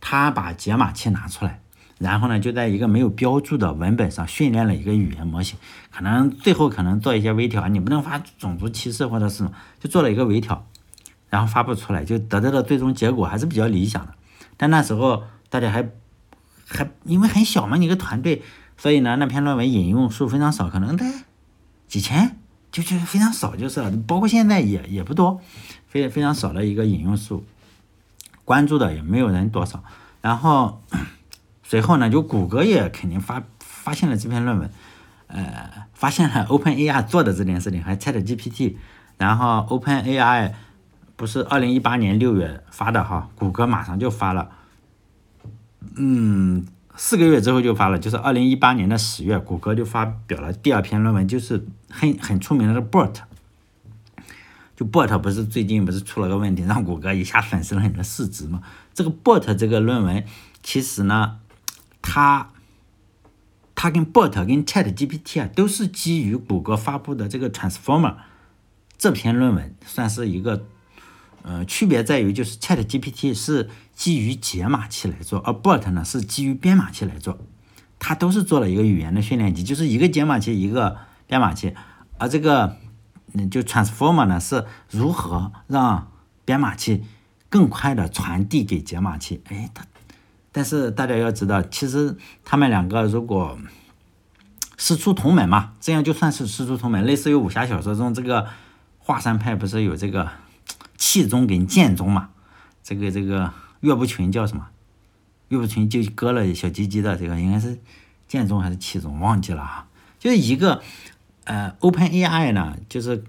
[0.00, 1.60] 它把解码器拿出来，
[1.98, 5.58] 然后呢就在一个没有标注的文本上训练了一个语言模型，
[5.90, 9.48] 可能最后可能做一些微调，你不能发种族歧视或者是
[9.80, 10.66] 就做了一个微调。
[11.30, 14.14] 然后发布出来，就得到的最终结果还是比较理想的。
[14.56, 15.90] 但那时候大家还
[16.64, 18.40] 还因为很小嘛，一个团队，
[18.76, 21.12] 所以呢那篇论文引用数非常少，可能在
[21.88, 22.36] 几千，
[22.70, 25.40] 就就非常少，就是了包括现在也也不多，
[25.88, 27.44] 非非常少的一个引用数，
[28.44, 29.82] 关注的也没有人多少。
[30.20, 30.80] 然后
[31.64, 34.70] 随后呢，就谷歌也肯定发发现了这篇论文，
[35.26, 38.76] 呃，发现了 OpenAI 做的这件事情，还 ChatGPT，
[39.18, 40.52] 然后 OpenAI。
[41.16, 44.50] 不是二零一八年六月发的哈，谷歌马上就发了，
[45.94, 53.14] 嗯，四个月之后就发了，就是二零一八年的十月，谷歌就发表了第二篇论文，就是很很出名的 BOT，
[54.74, 58.60] 就 BOT 不是最近不是出了个问题，让谷歌一下损失了很多市值嘛？
[58.92, 60.24] 这个 BOT 这个论文
[60.64, 61.36] 其实呢，
[62.06, 62.50] 它
[63.74, 68.16] 它跟 BOT 跟 ChatGPT 啊都是基于谷歌发布的这个 Transformer
[68.98, 70.66] 这篇论文，算是一个。
[71.46, 77.38] 呃，区别在于就是 Chat GPT 是基于解码器来做，而 Bot 呢是基于编码器来做，
[77.98, 81.74] 它都是做了一个语言的训练集，就是一个解码器一个编码器，
[82.16, 82.78] 而这个
[83.34, 86.10] 嗯就 Transformer 呢是如何让
[86.46, 87.04] 编码器
[87.50, 89.84] 更快的传递给解码器，哎，它，
[90.54, 93.58] 但是大家要知道，其实他们两个如果
[94.78, 98.46] 师出同门嘛，这样就算是师出同门，类似于武侠小说中这个
[98.98, 100.30] 华山派不是有这个。
[100.96, 102.30] 气宗跟剑宗嘛，
[102.82, 104.68] 这个这个岳不群叫什么？
[105.48, 107.78] 岳不群就割了小鸡鸡的这个应该是
[108.26, 109.86] 剑宗还是气宗，忘记了啊。
[110.18, 110.82] 就是一个
[111.44, 113.24] 呃，Open AI 呢，就是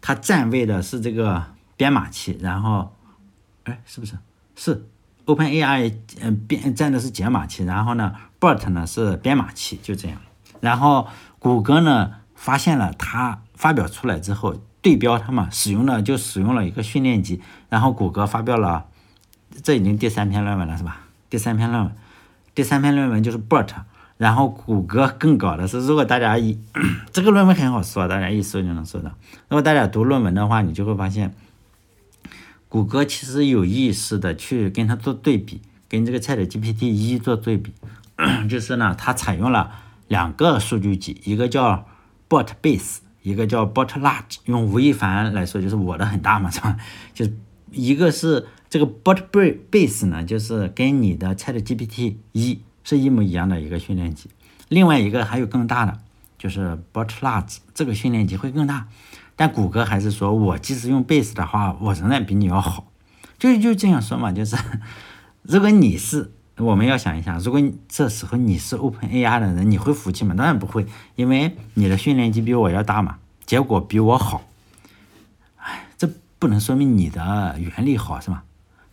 [0.00, 1.44] 它站位的是这个
[1.76, 2.96] 编码器，然后
[3.64, 4.18] 哎，是不是？
[4.56, 4.86] 是
[5.26, 10.18] Open AI 嗯编站的是解码器，然后呢，Bot 呢是编码器，就这样。
[10.60, 11.06] 然后
[11.38, 14.56] 谷歌呢发现了它发表出来之后。
[14.82, 18.86] 对标它嘛，使用了就使用了一个训练集，然后谷歌发表了，
[19.64, 21.00] 这已经第三篇论文了是吧？
[21.28, 21.92] 第三篇论文，
[22.54, 23.66] 第三篇论文就是 BOT，
[24.16, 26.56] 然后谷歌更搞的是，如果大家一
[27.10, 29.10] 这个论文很好说，大家一搜就能搜到。
[29.48, 31.34] 如果大家读论文的话，你就会发现，
[32.76, 37.72] 谷歌其实有意识的去跟它做对比，跟这个 ChatGPT 一做对比，
[38.50, 39.72] 就是呢，它采用了
[40.08, 41.86] 两个数据集，一个叫
[42.28, 42.98] BOT Base。
[43.22, 46.76] 一个叫 Bot Large，用吴亦凡来说就是我的很大嘛，是吧？
[47.12, 47.26] 就
[47.72, 54.30] 一个是这个 Bot Base 呢，就是跟你的 Chat GPT 一是一模一样的一个训练集。
[54.68, 55.98] 另外一个还有更大的，
[56.38, 58.86] 就是 Bot Large，这个训练集会更大。
[59.36, 62.90] 但谷歌还是说我即使用 Base 的话，我仍然比你要好。
[63.38, 64.56] 就就这样说嘛，就是
[65.42, 66.32] 如果你是。
[66.58, 70.34] 我们要想一下，如果这时候你是 Open AI 的人，你会服气吗？
[70.34, 74.42] 当然不会，因为你的训练集比我要大嘛，结果比我好。
[75.58, 78.44] 哎，这不能说明你的原理好是吧？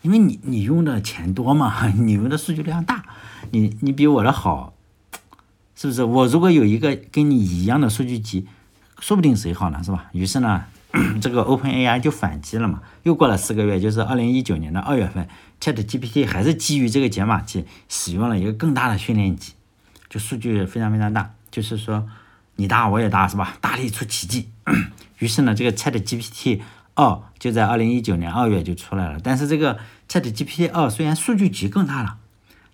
[0.02, 3.06] 因为你你用的钱多嘛，你用的数据量大，
[3.52, 4.74] 你你比我的好，
[5.74, 6.04] 是不是？
[6.04, 8.46] 我如果有一个跟你一样的数据集，
[9.04, 10.06] 说不定谁好呢，是吧？
[10.14, 10.64] 于是呢。
[11.20, 15.28] 这个 OpenAI 就反击了嘛，又过了四个月，就是二零一九年的二月份
[15.60, 19.54] ，ChatGPT 还是基于这个解码器，使用了一个更大的训练集，
[20.08, 22.08] 就数据非常非常大，就是说
[22.58, 23.58] 你大我也大，是吧？
[23.60, 24.50] 大力出奇迹。
[25.18, 26.62] 于是呢，这个 ChatGPT
[26.94, 29.20] 二就在二零一九年二月就出来了。
[29.24, 32.18] 但是这个 ChatGPT 二虽然数据集更大了，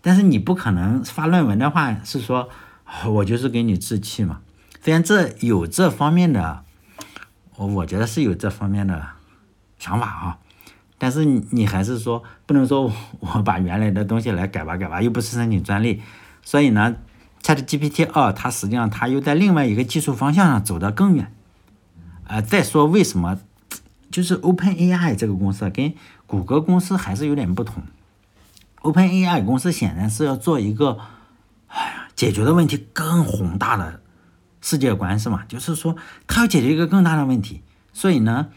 [0.01, 2.49] 但是你不可能发论文的话是说
[3.07, 4.41] 我就是给你置气嘛。
[4.81, 6.63] 虽然这有这方面的。
[7.55, 9.05] 我我觉得是有这方面的
[9.77, 10.37] 想法啊。
[10.97, 12.89] 但是你还是说不能说
[13.19, 16.01] 我把原来的东西来改吧改吧，又不是申请专利，
[16.41, 16.95] 所以呢
[17.41, 21.33] ，ChatGPT 二它实际上它又在另外一个技术方向上走得更远。
[22.27, 23.39] 啊，再说为什么，
[24.09, 25.93] 就是 OpenAI 这个公司跟
[26.25, 27.83] 谷歌公司还是有点不同。
[28.83, 30.97] OpenAI 公司显然是要做一个，
[31.67, 33.99] 哎呀，解决的问题更宏大的
[34.61, 35.43] 世界观是吗？
[35.47, 35.95] 就是说，
[36.27, 37.61] 它要解决一个更大的问题，
[37.93, 38.47] 所以呢。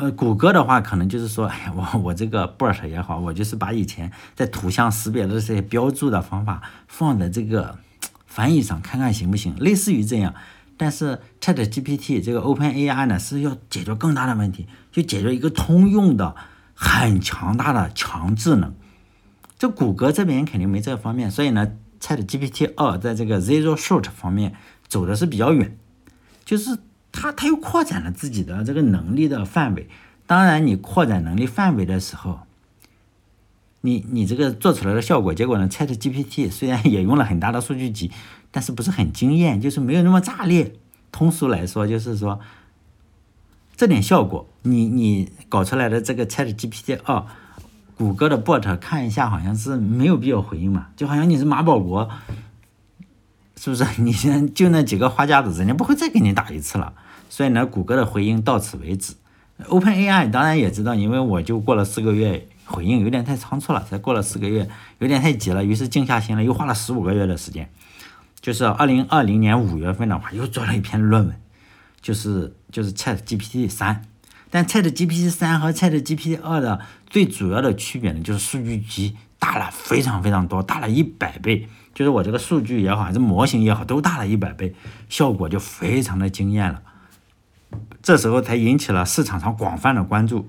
[0.00, 7.76] 呃，谷歌的话可能就是说，哎呀，我我这个 BERT 也好，我就是把以前在图像识别的这些标注的方法放在这个
[8.28, 10.34] 翻译上，看看行不行，类似于这样。
[10.76, 16.36] 但是 ChatGPT 这个 OpenAI 呢是要解决更大的问题，就解决一个通用的
[16.74, 18.72] 很强大的强智能。
[19.58, 24.54] 这谷歌这边肯定没这方面，所以呢，ChatGPT 二在这个 Zero Shot 方面
[24.88, 25.76] 走的是比较远，
[26.44, 26.78] 就是。
[27.10, 29.88] 他他又扩展了自己的这个能力的范围。
[30.26, 32.40] 当然，你扩展能力范围的时候，
[33.80, 38.12] 你你这个做出来的效果，结果呢？Chat GPT 虽然也用了很大的数据集，
[38.52, 40.74] 但是不是很惊艳，就是没有那么炸裂。
[41.10, 42.38] 通俗来说，就是说
[43.74, 47.24] 这点效果，你你搞出来的这个 Chat GPT 二，
[47.96, 52.08] 谷歌的 bot 看一下，好像是没有必要回应嘛，就好像你是马保国。
[53.58, 53.84] 是不是？
[54.00, 56.92] 你现在就那几个花架子，人家不会再给你打一次了。
[57.28, 59.14] 所以呢，谷歌的回应到此为止。
[59.64, 64.68] OpenAI 当然也知道，因为我就过了四个月，回应有点太仓促了，才过了四个月，
[65.00, 67.68] 有点太急了，于是静下心来，又花了十五个月的时间。
[68.40, 71.40] 就是二零二零年五月份的话，又做了一篇论文，
[72.00, 74.04] 就是就是 ChatGPT 三。
[74.48, 81.68] 但 ChatGPT 三和 ChatGPT 二的最主要的区别呢，就是数据集大了非常非常多，大了一百倍。
[81.98, 84.72] 就是我这个数据也好，还是模型也好，都大了一百倍，
[85.08, 86.80] 效果就非常的惊艳了。
[88.00, 90.48] 这时候才引起了市场上广泛的关注，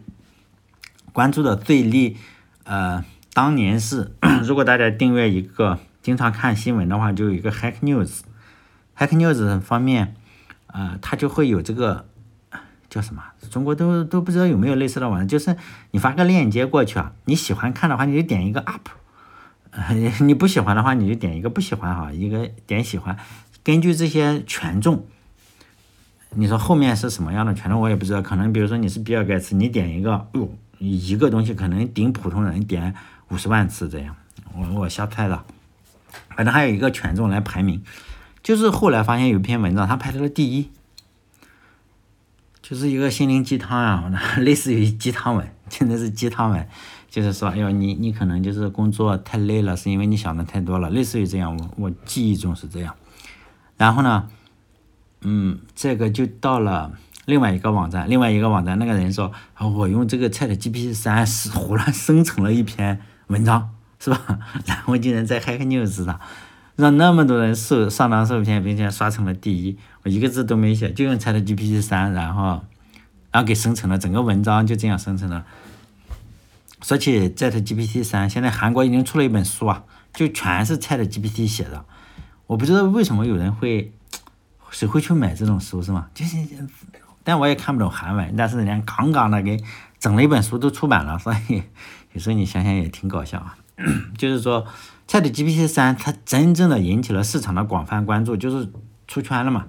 [1.12, 2.18] 关注的最厉，
[2.66, 4.12] 呃，当年是，
[4.46, 10.14] 如果大家订阅一个经常看新闻的话，就有一个 Hack News，Hack News 方面，
[10.68, 12.06] 呃，它就会有这个
[12.92, 13.24] 叫什么？
[13.50, 15.58] 中国都都不知道有没有类似的网站，就是
[15.90, 18.88] 你发个链接过去啊，你喜欢看的话，你就点一个 Up。
[20.22, 23.18] 你不喜欢的话，你就点一个不喜欢哈，一个点喜欢。
[23.64, 25.06] 根据这些权重，
[26.32, 28.22] 你说后面是什么样的权重，我也不知道。
[28.22, 32.96] 可能比如说你是比尔盖茨，你点一个，哟，一个东西可能顶普通人点
[33.30, 34.16] 五十万次这样。
[34.56, 35.44] 我我瞎猜的，
[36.36, 37.84] 反正还有一个权重来排名。
[38.42, 40.72] 就是后来发现有一篇文章，他排到了第一，
[42.62, 46.68] 就是一个心灵鸡汤啊， 类似于鸡汤文，真的是鸡汤文。
[47.10, 52.96] 就是说，哎呦，你你可能就是工作太累了，是因为你想的太多了，类似于这样，我我记忆中是这样。
[53.78, 54.28] 然后呢，
[55.22, 56.92] 嗯，这个就到了
[57.26, 63.70] 另外一个网站，另外一个网站那个人说，我用这个 Chat GPT 三是胡乱生成了一篇文章，
[64.00, 64.40] 是吧？
[64.68, 66.20] 然后竟然在 Hack News 上
[66.76, 72.64] 让那么多人受上当受骗，并且刷成了第一，我一个字都没写，就用 Chat GPT 三，然后
[73.32, 75.46] 然后给生成了整个文章，就这样生成了。
[76.82, 81.86] 说起 Chat GPT 三，现在韩国已经出了一本书啊，就全是 Chat GPT 写的。
[82.48, 83.92] 我不知道为什么有人会，
[84.72, 86.08] 谁会去买这种书是吗？
[86.14, 86.38] 就是，
[87.24, 89.62] 但我也看不懂韩文，但是人家杠杠的给
[90.00, 91.62] 整了一本书都出版了，所以
[92.14, 93.56] 有时候你想想也挺搞笑啊。
[94.18, 94.66] 就是说
[95.08, 98.72] Chat GPT 三它真正的引起了市场的广泛关注，就是
[99.08, 99.68] 出圈了嘛。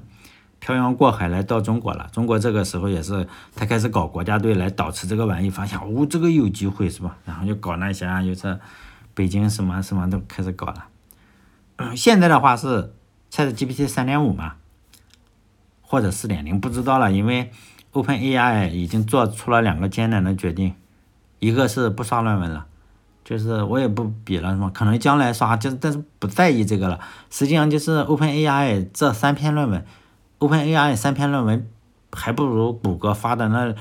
[0.61, 7.17] 漂洋过海来到中国了，中国这个时候也是他开始搞国家队来导持这个玩意，发现哦这个有机会是吧？
[7.25, 8.61] 然后就搞那些啊，就是
[9.15, 10.85] 北京什么什么都开始搞了。
[11.97, 12.93] 现在的话是
[13.33, 14.57] ChatGPT 三点五嘛，
[15.81, 17.51] 或者四点零不知道了，因为
[17.95, 20.75] OpenAI 已经做出了两个艰难的决定，
[21.39, 22.67] 一个是不刷论文了，
[23.25, 24.71] 就是我也不比了，什么？
[24.71, 27.01] 可能将来刷，就但是不在意这个了。
[27.31, 29.83] 实际上就是 OpenAI 这三篇论文。
[30.41, 31.69] OpenAI 三篇论文
[32.13, 33.75] 还不如谷歌发的那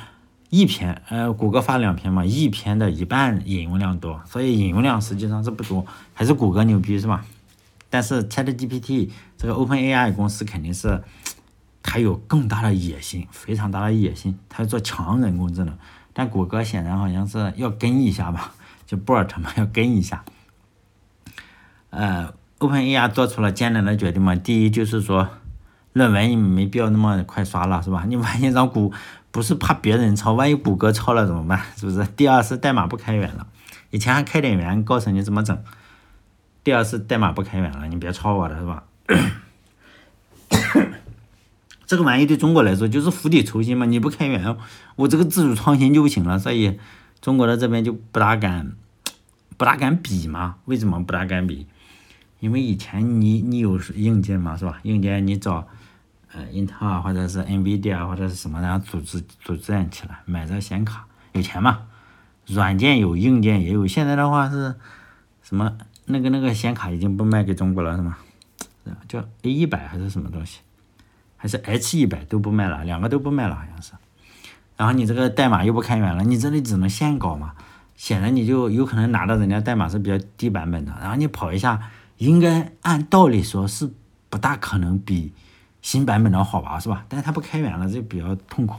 [0.50, 7.24] 一篇，呃，谷歌发两篇嘛，一篇的一半引用量多，所以引用量实际上是不多，还是谷歌牛逼是吧？
[7.90, 11.02] 但是 ChatGPT 这个 OpenAI 公司肯定是，
[11.82, 15.74] 它有更大的野心，非常大的野心，它要做强人工智能，
[16.12, 18.54] 但谷歌显然好像是要跟一下吧，
[18.86, 20.26] 就 BERT 嘛，要跟一下。
[21.92, 25.30] 呃，OpenAI 做出了艰难的决定嘛，第一就是说。
[25.94, 28.06] 论文你没必要那么快刷了，是吧？
[28.10, 28.94] 你万一让谷
[29.32, 31.60] 不是怕别人抄，万一谷歌抄了怎么办？
[31.76, 32.06] 是不是？
[32.16, 33.48] 第二是代码不开源了，
[33.90, 35.58] 以前还开点源告诉你怎么整，
[36.64, 38.84] 第二是代码不开源了，你别抄我的是吧？
[41.86, 44.56] 这个玩意对中国来说就是釜底抽薪嘛，你不开源，
[44.96, 46.80] 我这个自主创新就不行了，所以
[47.20, 48.74] 中国的这边就不大敢，
[49.58, 50.58] 不大敢比嘛。
[50.66, 51.66] 为什么不大敢比？
[52.40, 54.80] 因为以前你你有硬件嘛，是吧？
[54.84, 55.68] 硬件你找
[56.34, 61.82] 呃英特尔或者是 NVIDIA 或者是什么，然后组织组建起来，买这个显卡，有钱嘛？
[62.46, 63.86] 软件有，硬件也有。
[63.86, 64.76] 现在的话是
[65.44, 65.78] 什么？
[66.06, 68.18] 那个那个显卡已经不卖给中国了，是吗？
[69.08, 70.62] 叫 A 一百还是什么东西？
[71.38, 73.94] 还是 H 一百都不卖了，两个都不卖了，好像是。
[74.76, 77.54] 然后你这个代码又不开源了，你这里只能现搞嘛，
[77.96, 81.80] 显然你就有可能拿到人家代码是比较低版本的，然后你跑一下，
[82.18, 83.92] 应该按道理说是
[84.30, 85.32] 不大可能比
[85.82, 87.06] 新版本的好吧，是吧？
[87.08, 88.76] 但是它不开源了，就比较痛苦。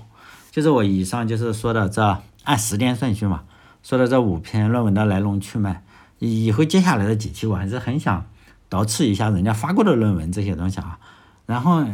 [0.50, 3.44] 就是我以上就是说的这按时间顺序嘛，
[3.82, 5.82] 说的这五篇论文的来龙去脉，
[6.18, 8.26] 以后接下来的几期我还是很想
[8.68, 10.98] 倒刺一下人家发过的论文这些东西啊，
[11.46, 11.84] 然后。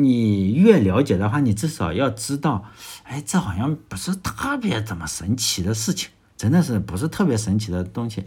[0.00, 2.64] 你越了解的话，你至少要知道，
[3.02, 8.22] 哎，这好像不是特别怎么神奇的事情，真的是不是特别神奇的东西。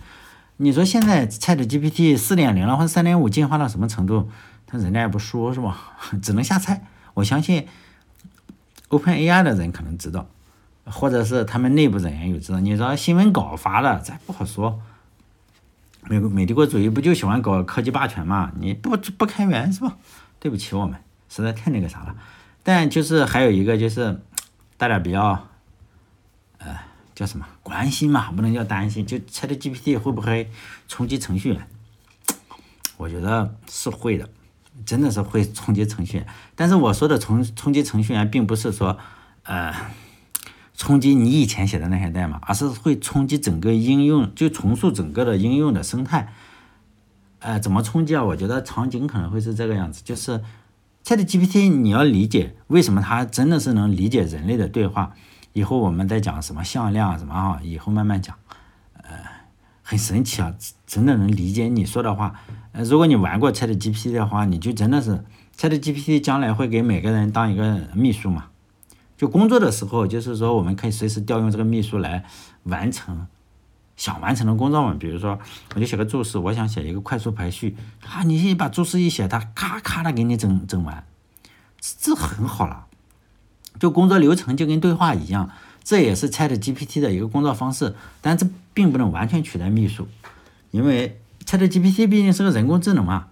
[0.58, 4.30] 你说现在 Chat GPT 四点零了或者三点五进化到什么程度，
[4.80, 5.94] 人家也不说，是吧？
[6.22, 6.86] 只能瞎猜。
[7.14, 7.68] 我相信
[8.90, 10.28] Open AI 的人可能知道，
[10.86, 12.60] 或者是他们内部人员有知道。
[12.60, 14.82] 你说新闻稿发的，咱不好说。
[16.04, 18.52] 美美帝国主义不就喜欢搞科技霸权嘛？
[18.60, 19.98] 你不不开源是吧？
[20.40, 21.00] 对不起我们。
[21.30, 22.16] 实在太那个啥了，
[22.62, 24.20] 但就是还有一个就是
[24.76, 25.48] 大家比较，
[26.58, 26.78] 呃，
[27.16, 30.52] 叫什么关心嘛，不能叫担心，就 ChatGPT 会不会
[30.90, 31.68] 冲击程序员？
[32.98, 34.28] 我觉得是会的，
[34.86, 36.28] 真的是会冲击程序员。
[36.56, 38.98] 但是我说的冲冲击程序员，并不是说
[39.44, 39.74] 呃
[40.76, 46.34] 冲击你以前写的那些代码，而是会冲击整个应用，就重塑整个的应用的生态。
[47.40, 48.24] 呃，怎么冲击啊？
[48.24, 50.42] 我觉得场景可能会是这个样子，就是。
[51.04, 55.16] ChatGPT，你要理解为什么它真的是能理解人类的对话。
[55.52, 58.36] 以后我们再讲什么向量什么啊，以后慢慢讲。
[59.92, 60.56] 很神奇啊，
[60.88, 62.34] 真的能理解你说的话。
[62.72, 65.22] 呃，如果你玩过 ChatGPT 的话，你就真的是
[65.58, 68.46] ChatGPT 将来会给每个人当一个秘书嘛。
[69.18, 72.24] 就工作的时候，就是说我们可以随时调用这个秘书来
[72.64, 73.28] 完成。
[73.98, 75.38] 想完成的工作嘛，比如说，
[75.76, 77.76] 我就写个注释，我想写一个快速排序，
[78.08, 81.06] 啊，你把注释一写，它咔咔的给你整整完，
[82.00, 82.86] 这很好了。
[83.78, 85.50] 就工作流程就跟对话一样，
[85.84, 90.08] 这也是 Chat GPT 的一个工作方式，但这并不能完全取代秘书，
[90.72, 93.28] 因为 Chat GPT 毕竟是个人工智能嘛，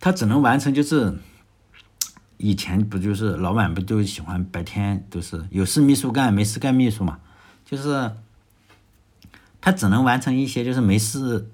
[0.00, 1.18] 它只能完成就是
[2.36, 7.18] 以前不就是老板不就喜欢白天都是有事秘书干，没事干秘书嘛，
[7.64, 8.10] 就是。
[9.66, 11.48] 他只能完成一些就是没事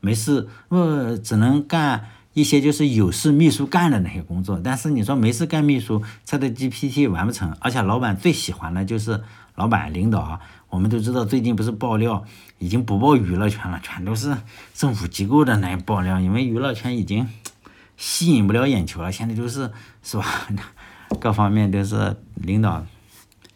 [0.00, 4.60] 没事，呃，只能干一些就是有事秘书干的那些工作。
[4.62, 7.56] 但是你说没事干秘书，他的 GPT 完不成。
[7.60, 9.22] 而且老板最喜欢的就是
[9.54, 10.40] 老板领导啊。
[10.68, 12.26] 我们都知道最近不是爆料，
[12.58, 14.36] 已经不报娱乐圈了，全都是
[14.74, 17.26] 政府机构的那爆料，因为娱乐圈已经
[17.96, 19.10] 吸引不了眼球了。
[19.10, 19.72] 现在就是
[20.02, 20.26] 是吧，
[21.18, 22.84] 各方面都是领导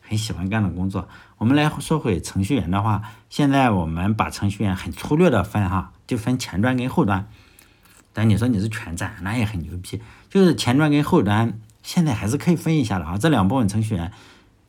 [0.01, 1.07] 很喜欢干的工作。
[1.37, 7.29] 我们来说回程序员的话，现在我们把程序员很粗略的分哈，就分前端跟后端。
[8.13, 10.01] 但你说你是全站，那也很牛逼。
[10.29, 13.19] 就是前端跟后端，现在还是可以分一下的啊。
[13.19, 14.13] 这两部分程序员，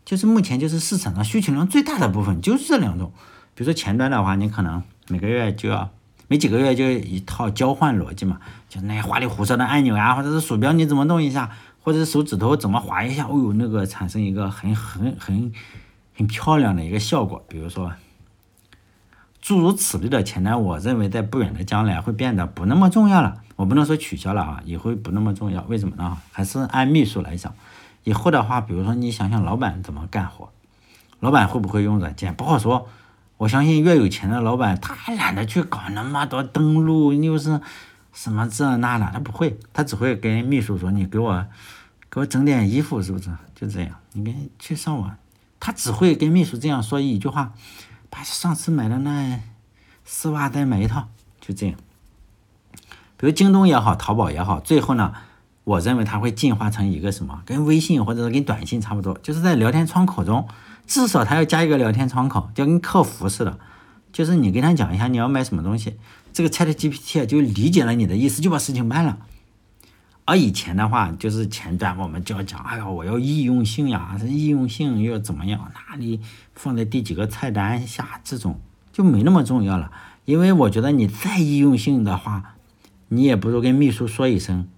[0.06, 3.12] 就是目前就是市场上需求量最大的部分，就是这两种。
[3.56, 5.89] 比如说前端的话，你可能每个月就要，
[6.27, 11.49] 没几个月就一套交换逻辑嘛，就那些花里胡哨的按钮呀，或者是鼠标你怎么弄一下，
[11.82, 15.51] 或者是手指头怎么划一下，哦呦，那个产生一个很很很。
[16.13, 17.91] 很漂亮的一个效果，比如说
[19.41, 23.41] 诸如此类的前端，我认为在不远的将来会变得不那么重要了。
[23.56, 25.63] 我不能说取消了啊，也会不那么重要。
[25.63, 26.17] 为什么呢？
[26.32, 27.54] 还是按秘书来讲，
[28.04, 30.49] 以后的话，比如说你想想老板怎么干活，
[31.19, 32.34] 老板会不会用软件？
[32.34, 32.88] 不好说。
[33.38, 37.60] 我相信越有钱的老板，他懒得去搞那么多登录，又是
[38.13, 41.43] 什么这那的，他不会，他只会跟秘书说：“你给我
[42.12, 45.17] 给我整点衣服，是不是？”就这样，你跟去上网。
[45.60, 47.53] 他只会跟秘书这样说一句话，
[48.12, 49.39] 把上次买的那
[50.05, 51.07] 丝袜再买一套，
[51.39, 51.76] 就这样。
[53.18, 55.14] 比如京东也好，淘宝也好，最后呢，
[55.64, 60.47] 我认为它会进化成一个什么，跟微信或者是跟短信差不多，就是在聊天窗口中，
[60.86, 63.57] 至少它要加一个聊天窗口，就跟客服似的，
[64.12, 65.97] 就是你跟他讲一下你要买什么东西，
[66.34, 69.18] 这个 Chat GPT 就理解了你的意思，就把事情办了。
[70.32, 75.69] 而以前的话，就是前端我们就要讲，哎呀，我要易用性呀，这易用性要怎么样？
[75.73, 76.21] 哪里
[76.55, 78.21] 放在第几个菜单下？
[78.23, 78.57] 这种
[78.93, 79.91] 就没那么重要了。
[80.23, 82.55] 因为我觉得你再易用性的话，
[83.09, 84.69] 你也不如跟秘书说一声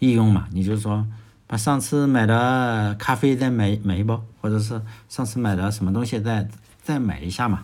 [0.00, 1.06] 易用嘛，你就说
[1.46, 6.46] 把上次买的咖啡再买买一包，或者是上次买的什么东西再
[6.82, 7.62] 再买一下嘛。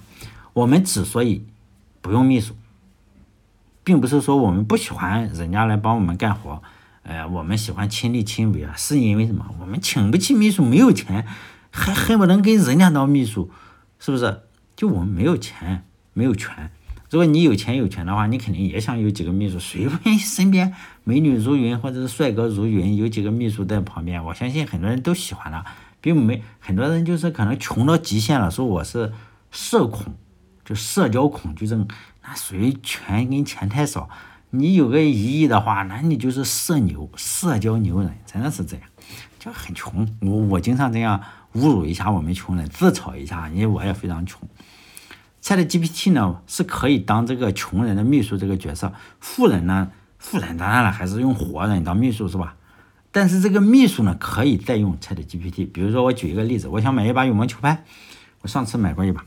[0.54, 1.44] 我们之所以
[2.00, 2.54] 不用秘书，
[3.84, 6.62] 并不是说我们不喜欢人家来帮我们干活，
[7.08, 9.54] 呃，我们喜欢亲力亲为啊，是因为什么？
[9.60, 11.24] 我们请不起秘书，没有钱，
[11.70, 13.48] 还恨不能给人家当秘书，
[14.00, 14.40] 是不是？
[14.74, 16.72] 就我们没有钱，没有权。
[17.08, 24.24] 如果你有钱有权的话，你肯定也想有几个秘书，谁不愿意身边美女如云或者是帅哥如云，有几个秘书在旁边？
[24.24, 25.64] 我相信很多人都喜欢的，
[26.00, 29.12] 并没很多人就是可能穷到极限了，说我是
[29.52, 30.16] 社恐，
[30.64, 31.86] 就社交恐惧症，
[32.24, 34.08] 那属于权跟钱太少。
[34.50, 38.84] 你有个一亿的话，那你就是社牛，社交牛人，真的是这样，
[39.38, 40.08] 就很穷。
[40.22, 41.20] 我我经常这样
[41.54, 44.48] 侮辱一下我们穷人，自嘲一下，因为我也非常穷。
[45.42, 52.56] ChatGPT 呢是可以当这个穷人的秘书这个角色，富人呢，富人当然了还是用活人当秘书是吧？
[53.12, 57.84] 但是这个秘书呢可以再用 ChatGPT，比如说我举一个例子，我想买一把羽毛球拍，
[58.42, 59.24] 我上次买过一把，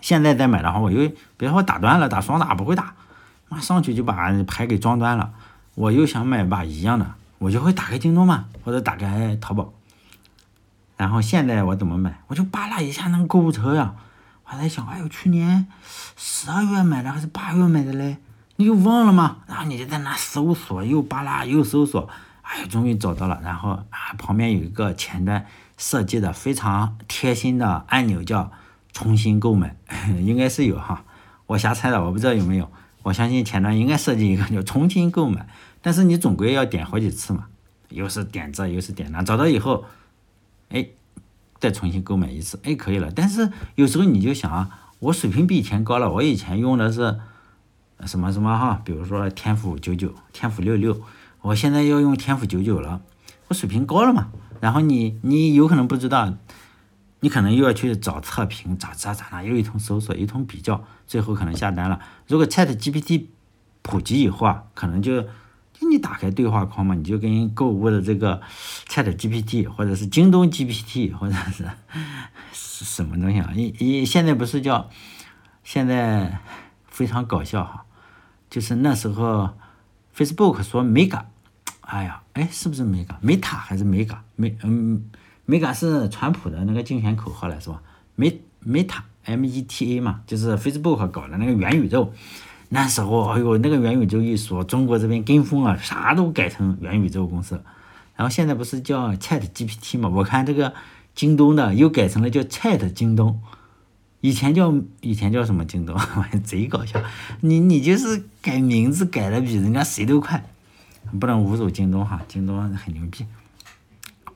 [0.00, 2.94] 现在再买的话，我又比如说我打断了，打双打不会打，
[3.48, 5.32] 妈上去就把牌给装端了，
[5.74, 9.72] 我又想买把一样的，我就会打开京东嘛，或者打开淘宝，
[10.96, 12.20] 然后现在我怎么买？
[12.26, 13.94] 我就扒拉一下那个购物车呀。
[14.50, 15.66] 我在想，哎呦，去年
[16.16, 18.16] 十二月买的还是八月买的嘞？
[18.56, 19.38] 你又忘了吗？
[19.46, 22.08] 然后你就在那搜索，又扒拉又搜索，
[22.42, 23.40] 哎，终于找到了。
[23.44, 25.44] 然后啊，旁边有一个前端
[25.76, 28.50] 设计的非常贴心的按钮，叫
[28.92, 29.76] 重新购买，
[30.20, 31.04] 应该是有哈。
[31.46, 32.70] 我瞎猜的，我不知道有没有。
[33.08, 35.48] 我相信前端应该设计一个叫重新购买，
[35.82, 37.46] 但是你总归要点好几次嘛，
[37.88, 39.84] 又是点这又是点那，找到以后，
[40.70, 40.88] 哎。
[41.60, 43.10] 再重新购买一次，哎，可以了。
[43.10, 46.08] 但是有时候你就想啊，我水平比以前高了。
[46.08, 47.18] 我以前用的是
[48.06, 51.02] 什么什么哈，比如说天府九九、天府六六，
[51.40, 53.00] 我现在要用天府九九了，
[53.48, 54.28] 我水平高了嘛。
[54.60, 56.32] 然后你你有可能不知道，
[57.20, 62.00] 你可能又要去找测评，咋咋咋那，又一通搜索，一通比较，最后可能下单了。
[62.26, 63.26] 如果 Chat GPT
[63.82, 65.24] 普及以后啊，可能就。
[65.80, 68.42] 就你打开对话框嘛，你就跟购物的这个
[68.88, 73.52] Chat GPT，或者是京东 GPT，或者是什么东西啊？
[73.54, 74.90] 一一现在不是叫
[75.62, 76.40] 现在
[76.88, 77.84] 非常搞笑哈，
[78.50, 79.50] 就是那时候
[80.16, 81.26] Facebook 说 Mega，
[81.82, 84.18] 哎呀，哎是不是 Mega？Meta 还是 Mega？
[84.34, 85.08] 美嗯
[85.48, 87.82] ，Mega 是川普的那个竞选口号了是吧
[88.14, 88.26] ？Me
[88.64, 92.12] Meta M E T A 嘛，就是 Facebook 搞的那个元宇宙。
[92.70, 97.58] 那时候，哎呦，那个元宇宙一说，中国这边跟风啊，啥都改成元宇宙公司。
[98.14, 100.10] 然后现在不是叫 Chat GPT 嘛？
[100.10, 100.74] 我看这个
[101.14, 103.40] 京东的又改成了叫 Chat 京东，
[104.20, 105.98] 以前叫以前叫什么京东？
[106.44, 107.00] 贼搞笑！
[107.40, 110.44] 你你就是改名字改的比人家谁都快，
[111.18, 113.24] 不能侮辱京东哈，京东很牛逼，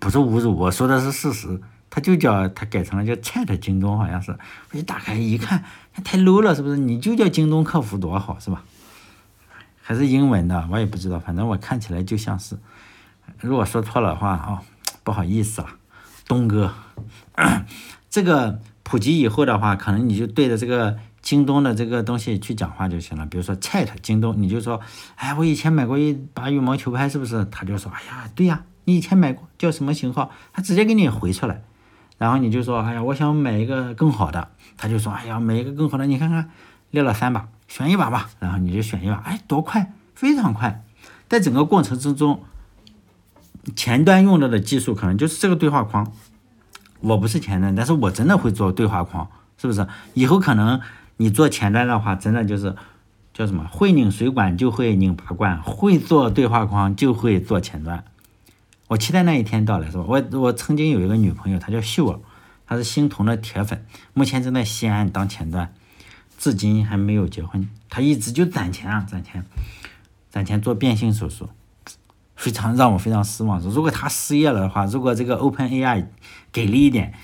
[0.03, 1.61] 不是侮辱，我说的是事实。
[1.89, 4.37] 他就叫他改成了叫 Chat 京东，好像是。
[4.73, 5.63] 我一打开一看，
[6.03, 6.77] 太 low 了，是不是？
[6.77, 8.65] 你就叫京东客服多好，是吧？
[9.81, 12.59] 还是英文的，我也不知道，反正我看起来就像是。
[13.39, 14.59] 如果说错了话，哦，
[15.05, 15.69] 不好意思了，
[16.27, 16.75] 东哥。
[18.11, 23.25] 这个普及以后的话，可能你就对着这个京东的这个东西去讲话就行了。
[23.27, 24.81] 比如说 Chat 京东，你就说，
[25.17, 27.45] 哎，我以前买过一把羽毛球拍，是不是？
[27.45, 30.31] 他就说，哎呀，对呀，你以前买过，叫什么型号？
[30.53, 31.63] 他直接给你回出来。
[32.19, 34.49] 然后你就说，哎呀，我想买一个更好的。
[34.77, 36.51] 他就说，哎呀，买一个更好的，你看看，
[36.91, 38.31] 列了三把，选一把吧。
[38.39, 40.85] 然后你就选一把，哎，多快，非常快。
[41.29, 42.43] 在整个过程之中，
[43.75, 46.13] 前端用到的技术可能就是这个对话框。
[47.01, 49.29] 我不是前端，但是我真的会做对话框，
[49.59, 49.85] 是不是？
[50.15, 50.81] 以后可能
[51.17, 52.77] 你做前端的话，真的就是
[53.35, 58.05] 叫什么，会拧水管就会拧拔罐，会做对话框就会做前端。
[58.93, 60.05] 我期待那一天到来，是吧？
[60.07, 62.21] 我我曾经有一个女朋友，她叫秀儿，
[62.67, 65.73] 她是星童的铁粉，目前正在西安当前端，
[66.37, 67.67] 至今还没有结婚。
[67.89, 69.47] 她一直就攒钱啊，攒钱，
[70.29, 71.49] 攒钱做变性手术，
[72.37, 73.59] 非常让我非常失望。
[73.61, 76.07] 如果她失业了的话，如果这个 Open AI
[76.53, 77.15] 给力一点，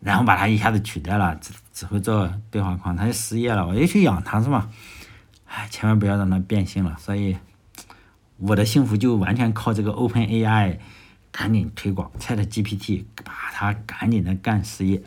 [0.00, 4.70] 然后把她一下子取代了，只只会做对话框，她就失业了，我就去养她，是吧？
[5.44, 6.96] 哎，千万不要让她变性了。
[6.98, 7.36] 所以
[8.38, 10.78] 我的幸福就完全靠这个 Open AI。
[11.32, 15.02] 赶紧推广 Chat GPT，把它赶紧的干事业。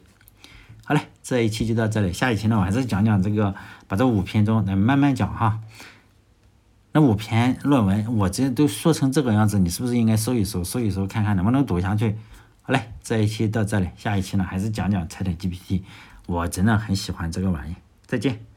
[0.85, 3.55] 好嘞，这一期就到这里，下一期呢，我还是讲讲这个，
[3.87, 5.59] 把这五篇中来慢慢讲哈。
[6.91, 12.15] 那五篇论文，我这都说成这个样子，你是不是应该搜一搜，搜一搜，看看能不能读下去？
[12.61, 15.81] 好嘞，这一期到这里，下一期呢，还是讲讲 Chat GPT，
[16.27, 17.75] 我真的很喜欢这个玩意。
[18.05, 18.52] 再见。